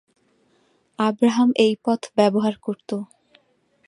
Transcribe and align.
Abraham 0.99 1.49
এই 1.57 1.73
পথ 1.85 2.01
ব্যবহার 2.17 2.55
করত। 2.61 2.89